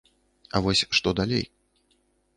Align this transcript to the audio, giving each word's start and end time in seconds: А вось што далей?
А 0.55 0.61
вось 0.67 0.81
што 1.01 1.13
далей? 1.23 1.45